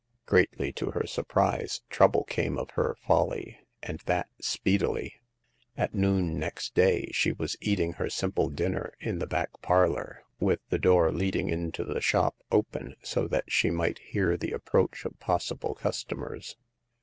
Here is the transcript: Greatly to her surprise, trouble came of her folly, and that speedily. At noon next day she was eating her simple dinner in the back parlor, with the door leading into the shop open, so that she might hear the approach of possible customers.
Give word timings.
Greatly 0.25 0.73
to 0.73 0.89
her 0.89 1.05
surprise, 1.05 1.83
trouble 1.91 2.23
came 2.23 2.57
of 2.57 2.71
her 2.71 2.95
folly, 3.05 3.59
and 3.83 3.99
that 4.07 4.27
speedily. 4.39 5.21
At 5.77 5.93
noon 5.93 6.39
next 6.39 6.73
day 6.73 7.11
she 7.13 7.31
was 7.31 7.55
eating 7.61 7.93
her 8.01 8.09
simple 8.09 8.49
dinner 8.49 8.95
in 8.99 9.19
the 9.19 9.27
back 9.27 9.49
parlor, 9.61 10.23
with 10.39 10.59
the 10.69 10.79
door 10.79 11.11
leading 11.11 11.49
into 11.49 11.83
the 11.83 12.01
shop 12.01 12.35
open, 12.49 12.95
so 13.03 13.27
that 13.27 13.51
she 13.51 13.69
might 13.69 13.99
hear 13.99 14.35
the 14.37 14.53
approach 14.53 15.05
of 15.05 15.19
possible 15.19 15.75
customers. 15.75 16.57